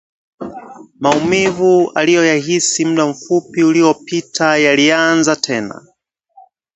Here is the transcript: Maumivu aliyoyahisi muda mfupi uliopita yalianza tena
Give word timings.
Maumivu 0.99 1.91
aliyoyahisi 1.95 2.85
muda 2.85 3.07
mfupi 3.07 3.63
uliopita 3.63 4.57
yalianza 4.57 5.35
tena 5.35 5.87